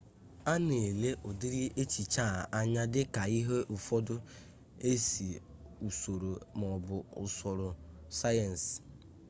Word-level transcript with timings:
a 0.51 0.53
na-ele 0.67 1.09
ụdịrị 1.27 1.61
echiche 1.81 2.23
a 2.39 2.49
anya 2.59 2.83
dịka 2.93 3.21
ihe 3.39 3.57
ụfọdụ 3.75 4.15
ezi 4.89 5.27
usoro 5.87 6.31
maọbụ 6.59 6.95
usoro 7.23 7.67
sayensị 8.17 8.75